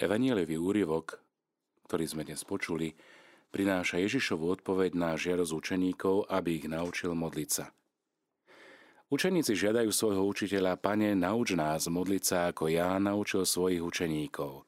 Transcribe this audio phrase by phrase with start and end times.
[0.00, 1.20] Evanielevý úryvok,
[1.84, 2.96] ktorý sme dnes počuli,
[3.52, 7.68] prináša Ježišovu odpoveď na žiarosť učeníkov, aby ich naučil modliť sa.
[9.12, 14.64] Učeníci žiadajú svojho učiteľa, pane, nauč nás modliť sa, ako ja naučil svojich učeníkov.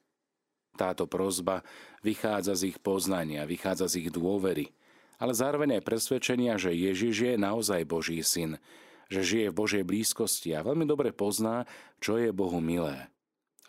[0.76, 1.64] Táto prozba
[2.04, 4.68] vychádza z ich poznania, vychádza z ich dôvery,
[5.16, 8.60] ale zároveň aj presvedčenia, že Ježiš je naozaj Boží syn,
[9.08, 11.64] že žije v Božej blízkosti a veľmi dobre pozná,
[11.96, 13.08] čo je Bohu milé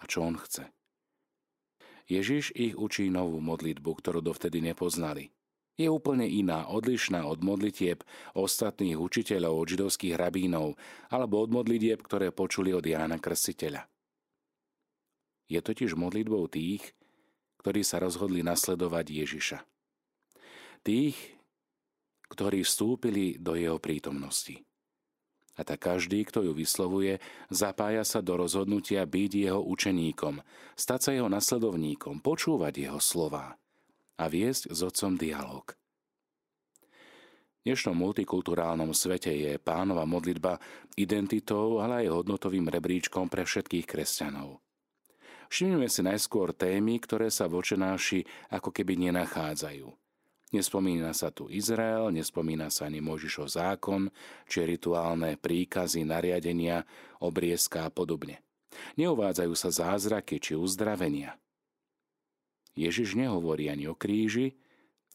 [0.02, 0.68] a čo On chce.
[2.06, 5.34] Ježiš ich učí novú modlitbu, ktorú dovtedy nepoznali.
[5.76, 8.00] Je úplne iná, odlišná od modlitieb
[8.32, 10.80] ostatných učiteľov, od židovských rabínov
[11.12, 13.84] alebo od modlitieb, ktoré počuli od Jána Krstiteľa.
[15.52, 16.96] Je totiž modlitbou tých,
[17.60, 19.60] ktorí sa rozhodli nasledovať Ježiša.
[20.86, 21.18] Tých,
[22.32, 24.62] ktorí vstúpili do jeho prítomnosti.
[25.56, 30.44] A tak každý, kto ju vyslovuje, zapája sa do rozhodnutia byť jeho učeníkom,
[30.76, 33.56] stať sa jeho nasledovníkom, počúvať jeho slová
[34.20, 35.72] a viesť s otcom dialog.
[37.66, 40.62] V dnešnom multikulturálnom svete je pánova modlitba
[41.00, 44.62] identitou, ale aj hodnotovým rebríčkom pre všetkých kresťanov.
[45.50, 49.88] Všimnime si najskôr témy, ktoré sa v očenáši ako keby nenachádzajú–
[50.56, 54.08] Nespomína sa tu Izrael, nespomína sa ani Možišov zákon,
[54.48, 56.88] či rituálne príkazy, nariadenia,
[57.20, 58.40] obriezka a podobne.
[58.96, 61.36] Neuvádzajú sa zázraky či uzdravenia.
[62.72, 64.56] Ježiš nehovorí ani o kríži,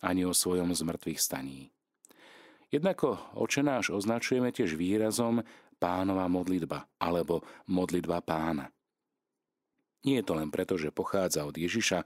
[0.04, 1.72] ani o svojom zmrtvých staní.
[2.68, 5.40] Jednako očenáš označujeme tiež výrazom
[5.80, 8.68] pánova modlitba alebo modlitba pána.
[10.04, 12.04] Nie je to len preto, že pochádza od Ježiša,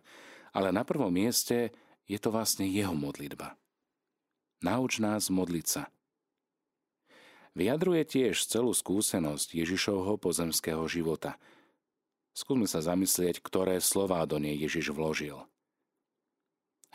[0.54, 1.74] ale na prvom mieste
[2.04, 3.56] je to vlastne jeho modlitba.
[4.64, 5.82] Nauč nás modliť sa.
[7.54, 11.38] Vyjadruje tiež celú skúsenosť Ježišovho pozemského života.
[12.34, 15.38] Skúsme sa zamyslieť, ktoré slová do nej Ježiš vložil.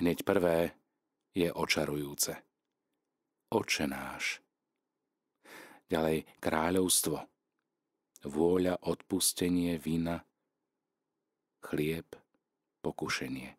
[0.04, 0.76] Hneď prvé
[1.32, 2.36] je očarujúce.
[3.50, 4.44] Oče náš.
[5.88, 7.18] Ďalej kráľovstvo.
[8.28, 10.28] Vôľa, odpustenie, vina,
[11.64, 12.20] chlieb,
[12.84, 13.59] pokušenie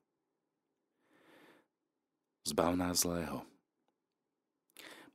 [2.44, 3.44] zbav nás zlého.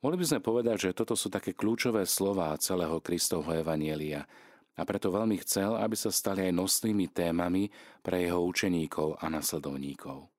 [0.05, 4.29] Mohli by sme povedať, že toto sú také kľúčové slová celého Kristovho Evanielia
[4.77, 7.73] a preto veľmi chcel, aby sa stali aj nosnými témami
[8.05, 10.29] pre jeho učeníkov a nasledovníkov.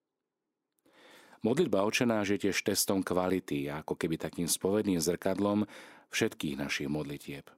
[1.43, 5.67] Modlitba očenáš je tiež testom kvality ako keby takým spovedným zrkadlom
[6.15, 7.51] všetkých našich modlitieb.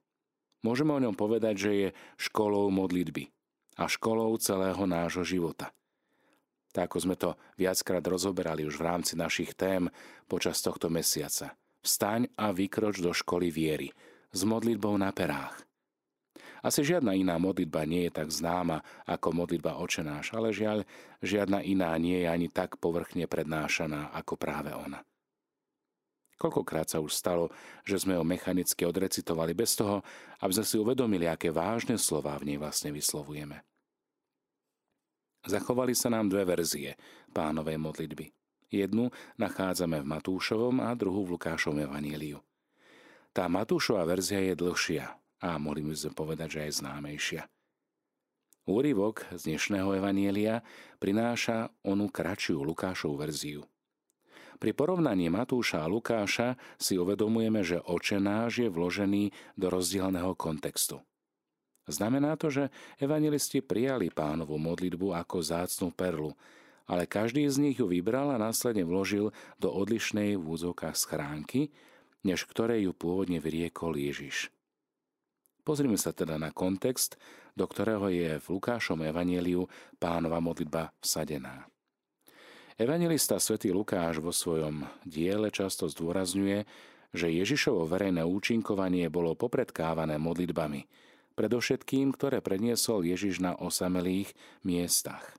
[0.65, 3.31] Môžeme o ňom povedať, že je školou modlitby
[3.79, 5.71] a školou celého nášho života
[6.79, 9.91] tak ako sme to viackrát rozoberali už v rámci našich tém
[10.31, 11.59] počas tohto mesiaca.
[11.83, 13.91] Vstaň a vykroč do školy viery
[14.31, 15.59] s modlitbou na perách.
[16.63, 20.87] Asi žiadna iná modlitba nie je tak známa ako modlitba očenáš, ale žiaľ,
[21.19, 25.03] žiadna iná nie je ani tak povrchne prednášaná ako práve ona.
[26.39, 27.51] Koľkokrát sa už stalo,
[27.83, 30.07] že sme ho mechanicky odrecitovali bez toho,
[30.47, 33.67] aby sme si uvedomili, aké vážne slová v nej vlastne vyslovujeme.
[35.49, 37.01] Zachovali sa nám dve verzie
[37.33, 38.29] pánovej modlitby.
[38.69, 39.09] Jednu
[39.41, 42.45] nachádzame v Matúšovom a druhú v Lukášovom evaníliu.
[43.33, 45.09] Tá Matúšová verzia je dlhšia
[45.41, 47.43] a mohli by sme povedať, že aj známejšia.
[48.69, 50.61] Úrivok z dnešného evanielia
[51.01, 53.65] prináša onu kratšiu Lukášovú verziu.
[54.61, 61.01] Pri porovnaní Matúša a Lukáša si uvedomujeme, že očenáš je vložený do rozdielného kontextu.
[61.89, 62.65] Znamená to, že
[63.01, 66.37] evangelisti prijali pánovú modlitbu ako zácnú perlu,
[66.85, 71.73] ale každý z nich ju vybral a následne vložil do odlišnej v úzokách schránky,
[72.21, 74.53] než ktoré ju pôvodne vyriekol Ježiš.
[75.65, 77.17] Pozrime sa teda na kontext,
[77.57, 81.69] do ktorého je v Lukášom evaníliu pánova modlitba vsadená.
[82.79, 86.69] Evangelista svätý Lukáš vo svojom diele často zdôrazňuje,
[87.17, 90.85] že Ježišovo verejné účinkovanie bolo popredkávané modlitbami–
[91.39, 94.35] predovšetkým, ktoré predniesol Ježiš na osamelých
[94.67, 95.39] miestach.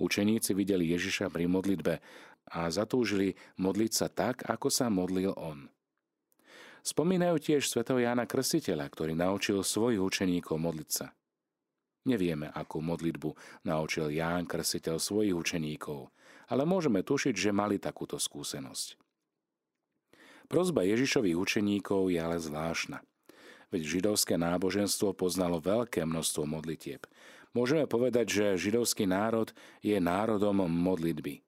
[0.00, 2.00] Učeníci videli Ježiša pri modlitbe
[2.48, 5.68] a zatúžili modliť sa tak, ako sa modlil on.
[6.80, 11.12] Spomínajú tiež svätého Jána Krstiteľa, ktorý naučil svojich učeníkov modliť sa.
[12.06, 13.34] Nevieme, akú modlitbu
[13.66, 16.08] naučil Ján Krstiteľ svojich učeníkov,
[16.46, 18.94] ale môžeme tušiť, že mali takúto skúsenosť.
[20.46, 23.02] Prozba Ježišových učeníkov je ale zvláštna–
[23.70, 27.02] veď židovské náboženstvo poznalo veľké množstvo modlitieb.
[27.56, 29.48] Môžeme povedať, že židovský národ
[29.80, 31.40] je národom modlitby.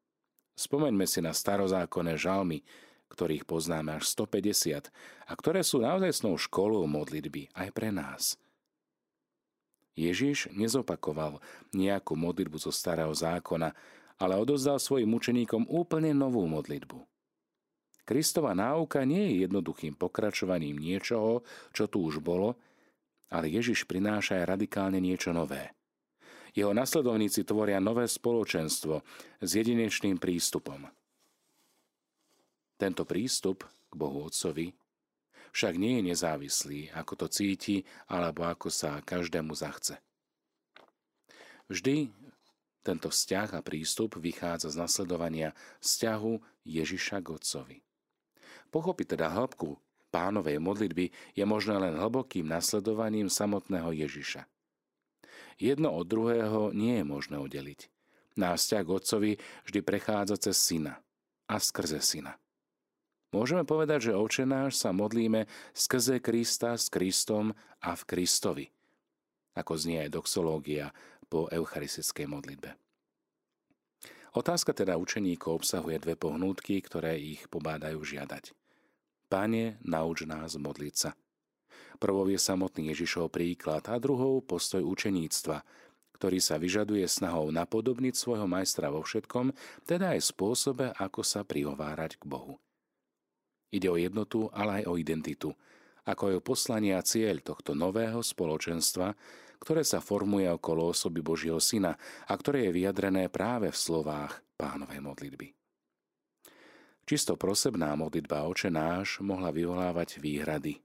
[0.57, 2.65] Spomeňme si na starozákonné žalmy,
[3.13, 4.89] ktorých poznáme až 150
[5.29, 8.41] a ktoré sú naozaj snou školou modlitby aj pre nás.
[9.99, 11.43] Ježiš nezopakoval
[11.75, 13.75] nejakú modlitbu zo starého zákona,
[14.19, 17.18] ale odozdal svojim učeníkom úplne novú modlitbu.
[18.09, 21.45] Kristova náuka nie je jednoduchým pokračovaním niečoho,
[21.77, 22.57] čo tu už bolo,
[23.29, 25.77] ale Ježiš prináša aj radikálne niečo nové.
[26.57, 29.05] Jeho nasledovníci tvoria nové spoločenstvo
[29.45, 30.89] s jedinečným prístupom.
[32.81, 34.73] Tento prístup k Bohu Otcovi
[35.53, 40.01] však nie je nezávislý, ako to cíti alebo ako sa každému zachce.
[41.69, 42.09] Vždy
[42.81, 45.53] tento vzťah a prístup vychádza z nasledovania
[45.85, 47.79] vzťahu Ježiša k Otcovi.
[48.69, 54.45] Pochopiť teda hĺbku pánovej modlitby je možné len hlbokým nasledovaním samotného Ježiša.
[55.59, 57.91] Jedno od druhého nie je možné oddeliť.
[58.39, 59.33] Náš vzťah k Otcovi
[59.67, 61.03] vždy prechádza cez Syna
[61.51, 62.39] a skrze Syna.
[63.35, 65.45] Môžeme povedať, že oče náš sa modlíme
[65.77, 68.67] skrze Krista s Kristom a v Kristovi.
[69.59, 70.95] Ako znie aj doxológia
[71.29, 72.88] po eucharistickej modlitbe.
[74.37, 78.53] Otázka teda učeníkov obsahuje dve pohnútky, ktoré ich pobádajú žiadať.
[79.29, 81.11] Pane, nauč nás modliť sa.
[81.99, 85.65] Prvou je samotný Ježišov príklad a druhou postoj učeníctva,
[86.19, 89.55] ktorý sa vyžaduje snahou napodobniť svojho majstra vo všetkom,
[89.87, 92.59] teda aj spôsobe, ako sa prihovárať k Bohu.
[93.69, 95.53] Ide o jednotu, ale aj o identitu,
[96.09, 99.13] ako je poslanie a cieľ tohto nového spoločenstva,
[99.61, 101.93] ktoré sa formuje okolo osoby Božieho Syna
[102.25, 105.53] a ktoré je vyjadrené práve v slovách pánovej modlitby.
[107.09, 110.81] Čisto prosebná modlitba oče náš mohla vyvolávať výhrady.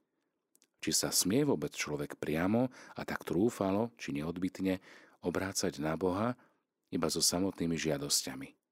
[0.84, 4.84] Či sa smie vôbec človek priamo a tak trúfalo, či neodbitne,
[5.24, 6.36] obrácať na Boha
[6.92, 8.63] iba so samotnými žiadosťami.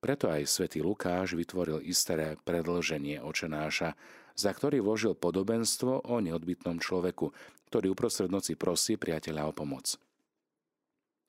[0.00, 3.92] Preto aj svätý Lukáš vytvoril isté predlženie očenáša,
[4.32, 7.28] za ktorý vložil podobenstvo o neodbitnom človeku,
[7.68, 10.00] ktorý uprostred noci prosí priateľa o pomoc.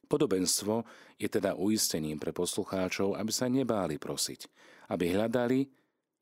[0.08, 0.88] Podobenstvo
[1.20, 4.48] je teda uistením pre poslucháčov, aby sa nebáli prosiť,
[4.92, 5.60] aby hľadali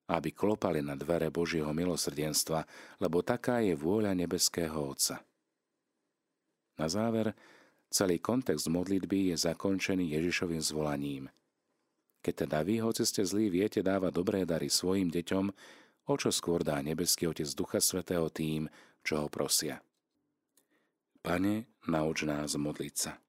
[0.09, 2.65] aby klopali na dvere Božieho milosrdenstva,
[2.97, 5.21] lebo taká je vôľa nebeského Otca.
[6.81, 7.37] Na záver,
[7.93, 11.29] celý kontext modlitby je zakončený Ježišovým zvolaním.
[12.19, 15.45] Keď teda vy, hoci ste zlí, viete dávať dobré dary svojim deťom,
[16.09, 18.67] o čo skôr dá nebeský Otec Ducha Svetého tým,
[19.05, 19.79] čo ho prosia.
[21.23, 23.19] Pane, nauč nás modliť sa.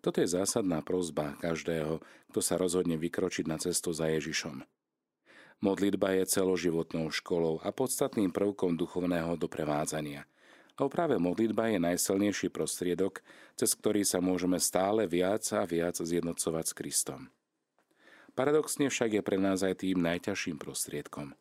[0.00, 2.00] Toto je zásadná prozba každého,
[2.32, 4.64] kto sa rozhodne vykročiť na cestu za Ježišom.
[5.60, 10.24] Modlitba je celoživotnou školou a podstatným prvkom duchovného doprevádzania.
[10.80, 13.20] A práve modlitba je najsilnejší prostriedok,
[13.60, 17.20] cez ktorý sa môžeme stále viac a viac zjednocovať s Kristom.
[18.34, 21.34] Paradoxne však je pre nás aj tým najťažším prostriedkom.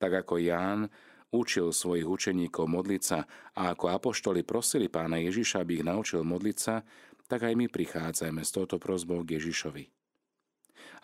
[0.00, 0.88] Tak ako Ján
[1.30, 3.24] učil svojich učeníkov modliť sa
[3.54, 6.82] a ako apoštoli prosili pána Ježiša, aby ich naučil modliť sa,
[7.30, 9.86] tak aj my prichádzajme s touto prozbou k Ježišovi.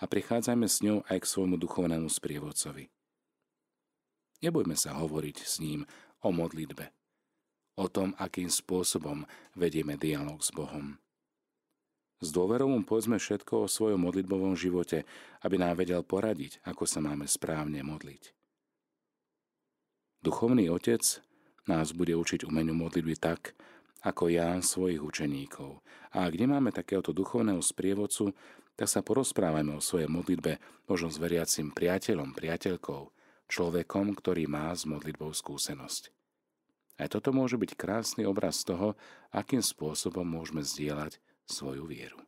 [0.02, 2.90] A prichádzajme s ňou aj k svojmu duchovnému sprievodcovi.
[4.42, 5.88] Nebojme sa hovoriť s ním
[6.20, 6.92] o modlitbe,
[7.78, 9.24] o tom, akým spôsobom
[9.54, 10.98] vedieme dialog s Bohom.
[12.16, 15.04] S dôverou mu povedzme všetko o svojom modlitbovom živote,
[15.44, 18.32] aby nám vedel poradiť, ako sa máme správne modliť.
[20.24, 21.04] Duchovný otec
[21.68, 23.52] nás bude učiť umeniu modlitby tak,
[24.00, 25.84] ako ja svojich učeníkov.
[26.16, 28.32] A ak nemáme takéhoto duchovného sprievodcu,
[28.76, 30.56] tak sa porozprávajme o svojej modlitbe
[30.88, 33.02] možno s veriacim priateľom, priateľkou,
[33.50, 36.14] človekom, ktorý má s modlitbou skúsenosť.
[36.96, 38.96] Aj toto môže byť krásny obraz toho,
[39.28, 42.25] akým spôsobom môžeme zdieľať svoju vieru.